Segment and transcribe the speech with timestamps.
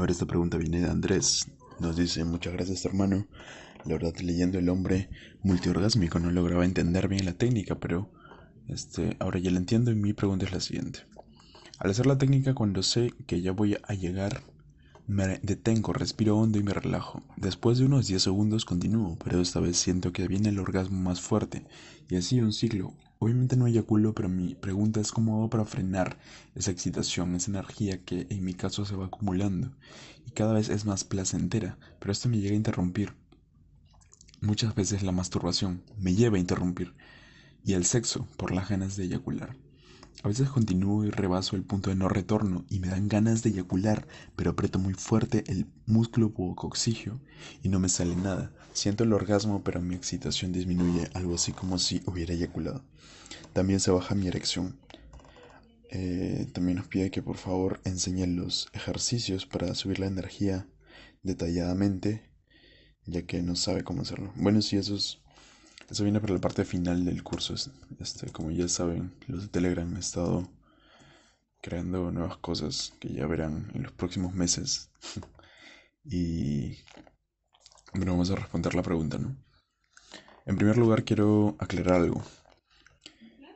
[0.00, 1.46] Ahora esta pregunta viene de Andrés.
[1.78, 3.26] Nos dice, muchas gracias hermano.
[3.84, 5.10] La verdad, leyendo el hombre
[5.42, 8.10] multiorgásmico no lograba entender bien la técnica, pero
[8.66, 11.00] este, ahora ya la entiendo y mi pregunta es la siguiente.
[11.78, 14.40] Al hacer la técnica, cuando sé que ya voy a llegar,
[15.10, 17.24] me detengo, respiro hondo y me relajo.
[17.36, 21.20] Después de unos 10 segundos continúo, pero esta vez siento que viene el orgasmo más
[21.20, 21.66] fuerte.
[22.08, 22.94] Y así un ciclo.
[23.18, 26.16] Obviamente no eyaculo, pero mi pregunta es cómo hago para frenar
[26.54, 29.72] esa excitación, esa energía que en mi caso se va acumulando.
[30.26, 33.12] Y cada vez es más placentera, pero esto me llega a interrumpir.
[34.40, 36.94] Muchas veces la masturbación me lleva a interrumpir.
[37.64, 39.56] Y el sexo por las ganas de eyacular.
[40.22, 43.50] A veces continúo y rebaso el punto de no retorno y me dan ganas de
[43.50, 44.06] eyacular,
[44.36, 47.20] pero aprieto muy fuerte el músculo bucoxigio
[47.62, 48.52] y no me sale nada.
[48.74, 52.84] Siento el orgasmo, pero mi excitación disminuye, algo así como si hubiera eyaculado.
[53.54, 54.78] También se baja mi erección.
[55.88, 60.68] Eh, también nos pide que por favor enseñen los ejercicios para subir la energía
[61.22, 62.30] detalladamente,
[63.06, 64.32] ya que no sabe cómo hacerlo.
[64.36, 65.18] Bueno, sí, eso es
[65.90, 67.54] eso viene para la parte final del curso.
[67.98, 70.48] Este, como ya saben, los de Telegram han estado
[71.60, 74.90] creando nuevas cosas que ya verán en los próximos meses.
[76.04, 76.76] y
[77.92, 79.36] bueno, vamos a responder la pregunta, ¿no?
[80.46, 82.22] En primer lugar, quiero aclarar algo.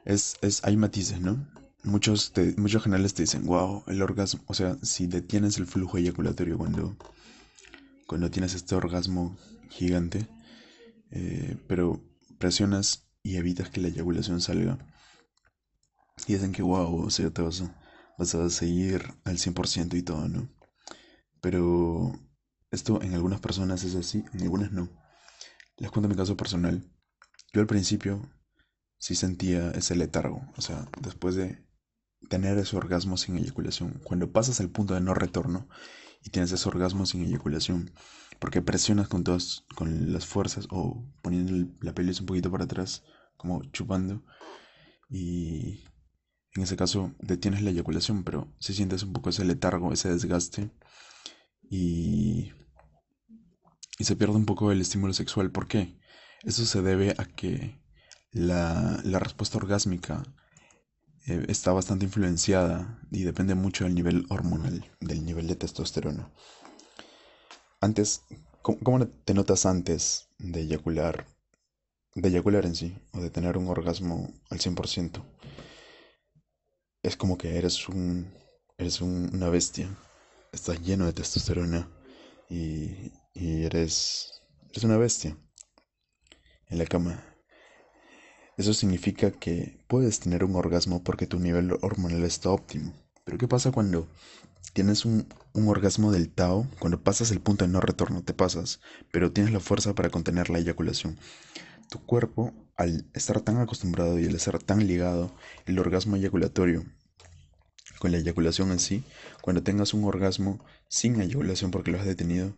[0.05, 1.49] Es, es, hay matices, ¿no?
[1.85, 6.59] Muchos, muchos generales te dicen, wow, el orgasmo, o sea, si detienes el flujo eyaculatorio
[6.59, 6.97] cuando,
[8.07, 9.37] cuando tienes este orgasmo
[9.69, 10.27] gigante,
[11.11, 12.03] eh, pero
[13.23, 14.78] y evitas que la eyaculación salga.
[16.27, 17.75] Y dicen que wow, o sea, te vas a,
[18.19, 20.48] vas a seguir al 100% y todo, ¿no?
[21.41, 22.12] Pero
[22.70, 24.89] esto en algunas personas es así, en algunas no.
[25.77, 26.89] Les cuento mi caso personal.
[27.53, 28.31] Yo al principio
[28.98, 31.65] sí sentía ese letargo, o sea, después de
[32.28, 35.69] tener ese orgasmo sin eyaculación, cuando pasas al punto de no retorno
[36.22, 37.92] y tienes ese orgasmo sin eyaculación,
[38.45, 43.03] porque presionas con todas, con las fuerzas o poniendo la pelvis un poquito para atrás,
[43.39, 44.22] como chupando,
[45.09, 45.82] y
[46.55, 50.71] en ese caso detienes la eyaculación, pero si sientes un poco ese letargo, ese desgaste,
[51.71, 52.53] y,
[53.99, 55.50] y se pierde un poco el estímulo sexual.
[55.50, 55.99] ¿Por qué?
[56.43, 57.81] Eso se debe a que
[58.31, 60.22] la, la respuesta orgásmica
[61.25, 66.31] eh, está bastante influenciada y depende mucho del nivel hormonal, del nivel de testosterona.
[67.84, 68.22] Antes,
[68.62, 71.27] ¿cómo, te notas antes de eyacular?
[72.15, 75.22] De eyacular en sí, o de tener un orgasmo al 100%.
[77.03, 78.33] Es como que eres un.
[78.78, 79.94] Eres una bestia.
[80.50, 81.87] Estás lleno de testosterona.
[82.49, 84.33] Y, y eres.
[84.71, 85.37] Eres una bestia.
[86.69, 87.23] En la cama.
[88.56, 92.94] Eso significa que puedes tener un orgasmo porque tu nivel hormonal está óptimo.
[93.25, 94.09] Pero ¿qué pasa cuando
[94.72, 98.80] tienes un, orgasmo del Tao, cuando pasas el punto de no retorno, te pasas,
[99.12, 101.19] pero tienes la fuerza para contener la eyaculación.
[101.91, 105.32] Tu cuerpo, al estar tan acostumbrado y al estar tan ligado,
[105.66, 106.84] el orgasmo eyaculatorio
[107.98, 109.04] con la eyaculación en sí,
[109.41, 112.56] cuando tengas un orgasmo sin eyaculación porque lo has detenido,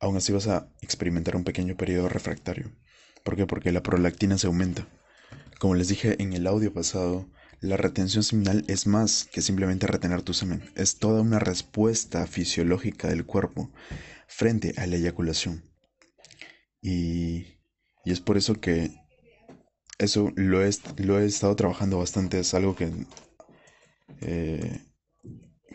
[0.00, 2.72] aún así vas a experimentar un pequeño periodo refractario.
[3.22, 3.46] ¿Por qué?
[3.46, 4.88] Porque la prolactina se aumenta.
[5.58, 7.28] Como les dije en el audio pasado,
[7.60, 13.08] la retención seminal es más que simplemente retener tu semen, es toda una respuesta fisiológica
[13.08, 13.70] del cuerpo
[14.28, 15.64] frente a la eyaculación.
[16.80, 17.58] Y,
[18.04, 18.90] es por eso que
[19.98, 22.90] eso lo he, lo he estado trabajando bastante, es algo que
[24.20, 24.80] eh,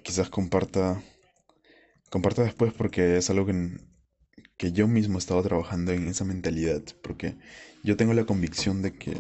[0.04, 1.04] quizás comparta,
[2.10, 3.78] comparta después porque es algo que,
[4.58, 7.38] que yo mismo he estado trabajando en esa mentalidad, porque
[7.84, 9.16] yo tengo la convicción de que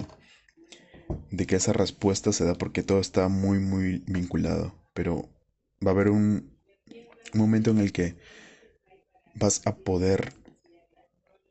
[1.34, 4.76] de que esa respuesta se da porque todo está muy, muy vinculado.
[4.94, 5.30] Pero
[5.84, 6.56] va a haber un,
[7.34, 8.16] momento en el que
[9.34, 10.32] vas a poder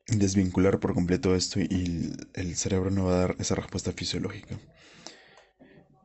[0.06, 4.56] desvincular por completo esto y el cerebro no va a dar esa respuesta fisiológica.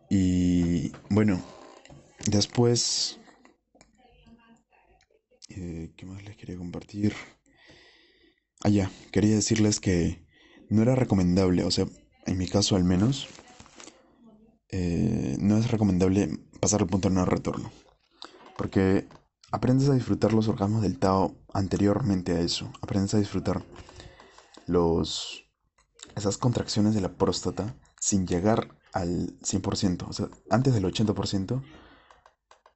[0.10, 1.40] Y bueno,
[2.26, 3.20] después...
[5.50, 7.14] Eh, ¿Qué más les quería compartir?
[8.64, 10.26] Ah, ya, quería decirles que
[10.68, 11.86] no era recomendable, o sea,
[12.26, 13.28] en mi caso al menos,
[14.70, 17.72] eh, no es recomendable pasar el punto de no retorno.
[18.58, 19.08] Porque
[19.52, 22.72] aprendes a disfrutar los orgasmos del Tao anteriormente a eso.
[22.82, 23.64] Aprendes a disfrutar
[24.66, 25.46] los,
[26.16, 30.08] esas contracciones de la próstata sin llegar al 100%.
[30.08, 31.64] O sea, antes del 80%,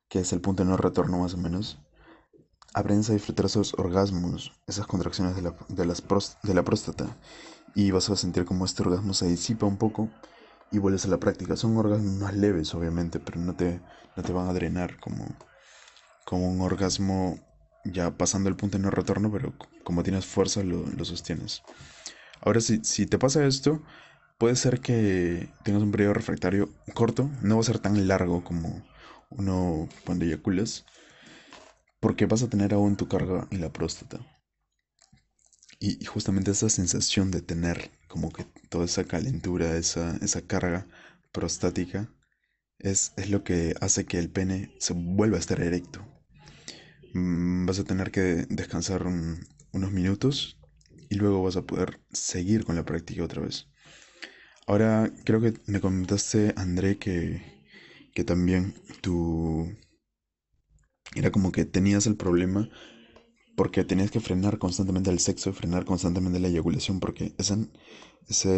[0.07, 1.79] que es el punto de no retorno más o menos,
[2.73, 6.03] aprendes a disfrutar esos orgasmos, esas contracciones de la, de, las
[6.44, 7.17] de la próstata.
[7.75, 10.09] Y vas a sentir como este orgasmo se disipa un poco
[10.71, 11.56] y vuelves a la práctica.
[11.56, 13.81] Son orgasmos más leves, obviamente, pero no te,
[14.15, 15.27] no te van a drenar como,
[16.25, 17.39] como un orgasmo
[17.83, 19.53] ya pasando el punto de no retorno, pero
[19.83, 21.62] como tienes fuerza lo, sostienes.
[22.41, 23.83] Ahora, si, si te pasa esto,
[24.38, 28.83] puede ser que tengas un periodo refractario corto, no va a ser tan largo como
[29.29, 30.85] uno cuando eyaculas,
[32.00, 34.19] porque vas a tener aún tu carga en la próstata.
[35.79, 40.85] Y, justamente esa sensación de tener como que toda esa calentura, esa, esa carga
[41.31, 42.13] prostática,
[42.77, 46.05] es, es lo que hace que el pene se vuelva a estar erecto.
[47.13, 50.59] Mm, vas a tener que descansar unos minutos
[51.09, 53.67] y luego vas a poder seguir con la práctica otra vez.
[54.67, 57.41] Ahora creo que me comentaste, André, que,
[58.13, 59.73] que también tú
[61.15, 62.69] era como que tenías el problema
[63.56, 67.57] porque tenías que frenar constantemente el sexo, frenar constantemente la eyaculación, porque esa,
[68.27, 68.53] esa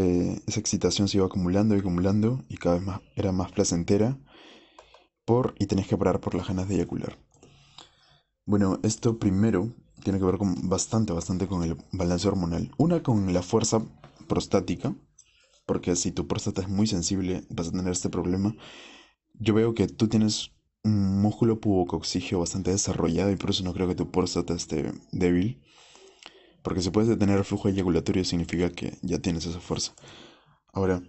[0.60, 4.18] excitación se iba acumulando y acumulando y cada vez más era más placentera
[5.26, 7.18] por y tenías que parar por las ganas de eyacular.
[8.46, 9.74] Bueno, esto primero
[10.04, 12.72] tiene que ver con bastante, bastante con el balance hormonal.
[12.78, 13.82] Una con la fuerza
[14.28, 14.96] prostática,
[15.66, 18.56] porque si tu próstata es muy sensible vas a tener este problema.
[19.34, 20.52] Yo veo que tú tienes
[20.84, 25.62] músculo pubocoxígeo bastante desarrollado y por eso no creo que tu próstata esté débil.
[26.62, 29.94] Porque si puedes detener el flujo eyaculatorio significa que ya tienes esa fuerza.
[30.74, 31.02] Ahora,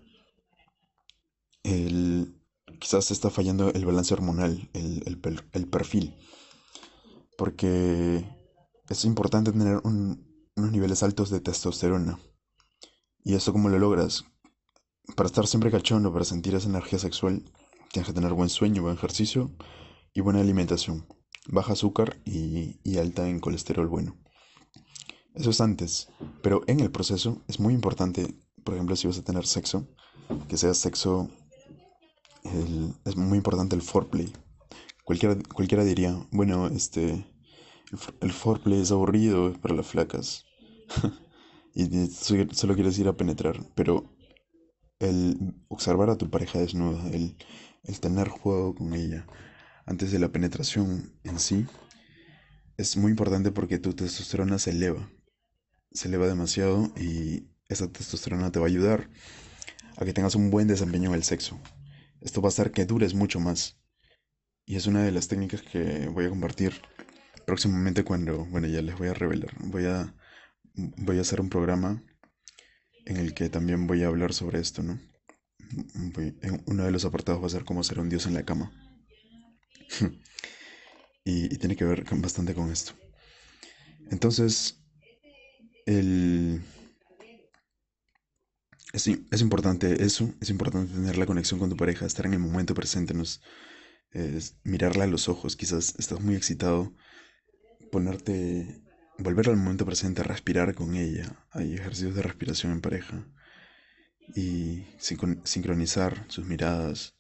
[1.62, 2.34] el,
[2.80, 5.20] quizás está fallando el balance hormonal, el,
[5.52, 6.14] el perfil
[7.36, 8.24] porque
[8.88, 10.18] es importante tener unos
[10.56, 12.18] niveles altos de testosterona.
[13.24, 14.24] ¿Y eso cómo lo logras?
[15.16, 17.42] Para estar siempre cachondo, para sentir esa energía sexual,
[17.94, 19.52] tienes que tener buen sueño, buen ejercicio
[20.12, 21.06] y buena alimentación.
[21.46, 24.16] Baja azúcar y, alta en colesterol bueno.
[25.32, 26.08] Eso es antes,
[26.42, 29.86] pero en el proceso es muy importante, por ejemplo, si vas a tener sexo,
[30.48, 31.30] que sea sexo,
[33.04, 34.32] es muy importante el foreplay,
[35.04, 37.24] Cualquiera, cualquiera diría, bueno, este,
[38.20, 40.46] el, foreplay es aburrido para las flacas.
[41.74, 43.60] y solo quieres ir a penetrar.
[43.74, 44.14] Pero
[45.04, 47.36] el observar a tu pareja desnuda, el,
[48.00, 49.26] tener juego con ella
[49.86, 51.66] antes de la penetración en sí,
[52.76, 55.10] es muy importante porque tu testosterona se eleva.
[55.92, 59.10] Se eleva demasiado y esa testosterona te va a ayudar
[59.96, 61.60] a que tengas un buen desempeño en el sexo.
[62.20, 63.78] Esto va a hacer que dures mucho más.
[64.66, 66.80] Y es una de las técnicas que voy a compartir
[67.46, 69.54] próximamente cuando, bueno, ya les voy a revelar.
[69.60, 70.14] Voy a,
[70.74, 72.02] voy a hacer un programa
[73.06, 74.98] en el que también voy a hablar sobre esto, ¿no?
[76.66, 78.72] uno de los apartados va a ser cómo ser un dios en la cama.
[81.24, 82.92] y, tiene que ver bastante con esto.
[84.10, 84.82] Entonces,
[85.86, 86.62] el...
[88.92, 92.38] Es, es, importante eso, es importante tener la conexión con tu pareja, estar en el
[92.38, 93.12] momento presente,
[94.62, 96.94] mirarla a los ojos, quizás estás muy excitado,
[97.90, 98.83] ponerte,
[99.18, 103.26] volver al momento presente, respirar con ella, hay ejercicios de respiración en pareja.
[104.34, 107.14] Y sincronizar sus miradas,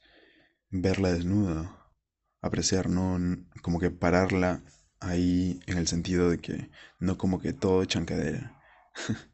[0.70, 1.92] verla desnuda,
[2.40, 3.18] apreciar, no
[3.62, 4.64] como que pararla
[5.00, 8.60] ahí en el sentido de que no como que todo chancadera.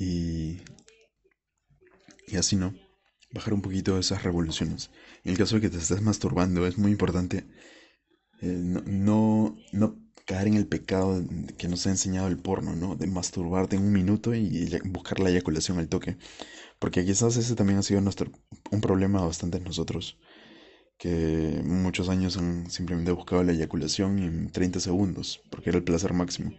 [0.00, 0.62] Y,
[2.28, 2.72] y así no
[3.32, 4.90] bajar un poquito esas revoluciones.
[5.24, 7.46] En el caso de que te estés masturbando, es muy importante
[8.40, 11.24] eh, no, no, caer en el pecado
[11.56, 12.96] que nos ha enseñado el porno, ¿no?
[12.96, 16.18] De masturbarte en un minuto y buscar la eyaculación al toque.
[16.78, 18.30] Porque quizás ese también ha sido nuestro,
[18.70, 20.18] un problema bastante en nosotros.
[20.98, 26.12] Que muchos años han simplemente buscado la eyaculación en 30 segundos, porque era el placer
[26.12, 26.52] máximo.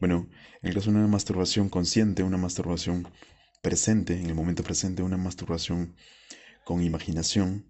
[0.00, 0.28] Bueno,
[0.60, 3.08] en el caso de una masturbación consciente, una masturbación
[3.62, 5.96] presente, en el momento presente, una masturbación
[6.66, 7.64] con imaginación,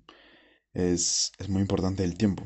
[0.72, 2.44] es, muy importante el tiempo.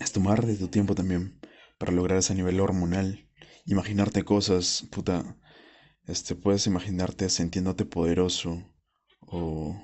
[0.00, 1.40] Es tomar de tu tiempo también
[1.78, 3.28] para lograr ese nivel hormonal.
[3.64, 5.36] Imaginarte cosas, puta.
[6.06, 8.62] Este, puedes imaginarte sintiéndote poderoso.
[9.20, 9.80] O.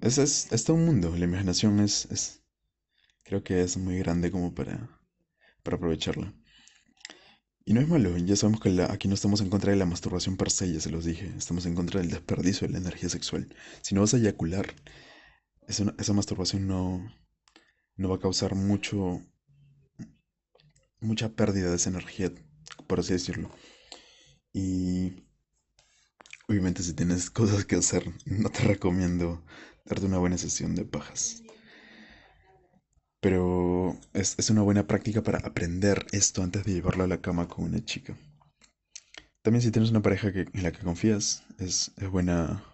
[0.00, 1.14] Es, es, es todo un mundo.
[1.16, 2.42] La imaginación es, es.
[3.24, 5.00] Creo que es muy grande como para.
[5.62, 6.34] para aprovecharla.
[7.64, 10.38] Y no es malo, ya sabemos que aquí no estamos en contra de la masturbación
[10.38, 13.54] per se, ya se los dije, estamos en contra del desperdicio de la energía sexual.
[13.82, 14.74] Si no vas a eyacular,
[15.66, 17.12] esa masturbación no,
[17.98, 19.20] no va a causar mucho,
[21.00, 22.32] mucha pérdida de esa energía,
[22.86, 23.50] por así decirlo.
[24.52, 25.24] Y
[26.48, 29.44] obviamente si tienes cosas que hacer, no te recomiendo
[29.84, 31.42] darte una buena sesión de pajas.
[33.20, 37.64] Pero es, una buena práctica para aprender esto antes de llevarlo a la cama con
[37.64, 38.16] una chica.
[39.42, 42.64] También si tienes una pareja que, en la que confías, es, buena.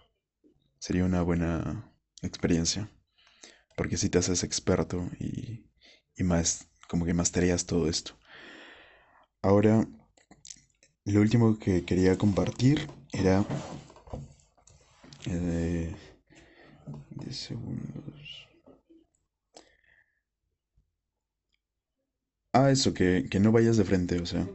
[0.78, 1.90] Sería una buena
[2.20, 2.90] experiencia.
[3.76, 5.66] Porque si te haces experto y,
[6.16, 8.12] y más, como que masterías todo esto.
[9.42, 9.86] ahora
[11.06, 13.44] lo último que quería compartir era...
[15.26, 15.94] Eh,
[17.10, 18.46] 10 segundos.
[22.54, 24.48] Ah, eso, que, que no vayas de frente, o sea,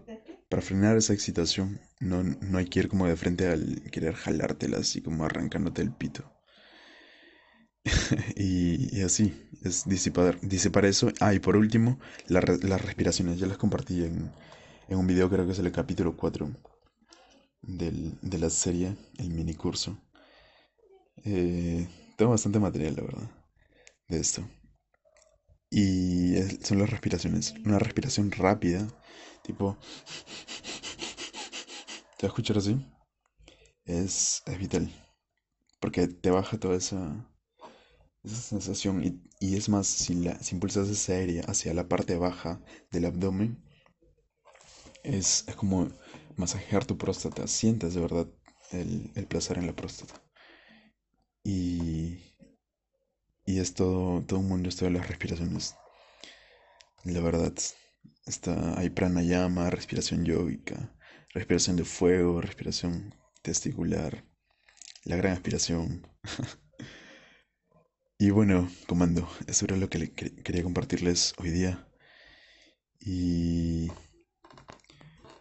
[0.49, 4.77] para frenar esa excitación, no, no hay que ir como de frente al querer jalártela,
[4.79, 6.23] así como arrancándote el pito.
[8.35, 9.33] y, así,
[9.63, 11.09] es disipar, eso.
[11.19, 14.31] Ah, y por último, las respiraciones, ya las compartí en,
[14.87, 16.49] en un video, creo que es el capítulo 4
[17.61, 19.97] del, de la serie, el mini curso.
[21.23, 23.29] Eh, tengo bastante material, la verdad,
[24.09, 24.43] de esto.
[25.71, 27.53] Y son las respiraciones.
[27.65, 28.87] Una respiración rápida,
[29.43, 29.77] tipo...
[32.17, 32.75] ¿Te vas a escuchar así?
[33.85, 34.89] Es, es vital.
[35.81, 37.27] Porque te baja toda esa,
[38.23, 39.03] esa sensación.
[39.03, 42.61] Y, y es más, si, la, si impulsas esa aérea hacia la parte baja
[42.91, 43.63] del abdomen,
[45.03, 45.89] es, es como
[46.37, 47.47] masajear tu próstata.
[47.47, 48.27] Sientes de verdad
[48.71, 50.13] el, el placer en la próstata.
[51.43, 52.17] Y,
[53.45, 55.75] y es todo, todo un mundo esto de las respiraciones.
[57.03, 57.53] La verdad,
[58.25, 60.95] está, hay pranayama, respiración yógica,
[61.33, 64.23] respiración de fuego, respiración testicular,
[65.05, 66.07] la gran aspiración.
[68.21, 71.87] y bueno, comando, eso era lo que quería compartirles hoy día.
[72.99, 73.89] Y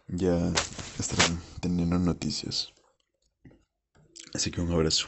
[0.07, 0.53] ya
[0.97, 2.73] estarán teniendo noticias.
[4.33, 5.07] Así que un abrazo.